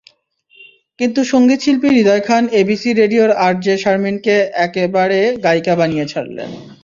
কিন্তু 0.99 1.19
সংগীতশিল্পী 1.23 1.89
হৃদয় 1.89 2.23
খান 2.27 2.43
এবিসি 2.61 2.89
রেডিওর 2.93 3.31
আরজে 3.45 3.75
শারমীনকে 3.77 4.35
একেবারে 4.65 5.19
গায়িকা 5.43 5.73
বানিয়ে 5.79 6.05
ছাড়লেন। 6.05 6.49